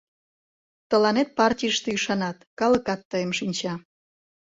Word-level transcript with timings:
Тыланет 0.89 1.29
партийыште 1.37 1.89
ӱшанат, 1.97 2.37
калыкат 2.59 3.01
тыйым 3.11 3.31
шинча. 3.37 3.73